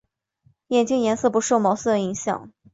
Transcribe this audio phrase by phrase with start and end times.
[0.69, 2.51] 眼镜颜色不受毛色影响。